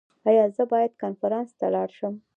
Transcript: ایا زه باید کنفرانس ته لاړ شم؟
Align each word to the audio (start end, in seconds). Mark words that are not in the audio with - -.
ایا 0.29 0.45
زه 0.55 0.63
باید 0.71 0.93
کنفرانس 1.01 1.49
ته 1.59 1.67
لاړ 1.75 1.89
شم؟ 1.97 2.13